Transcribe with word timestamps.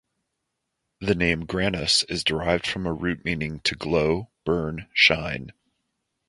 The 0.99 1.13
name 1.13 1.45
Grannus 1.45 2.01
is 2.09 2.23
derived 2.23 2.65
from 2.65 2.87
a 2.87 2.91
root 2.91 3.23
meaning 3.23 3.59
"to 3.59 3.75
glow, 3.75 4.29
burn, 4.45 4.87
shine". 4.93 5.53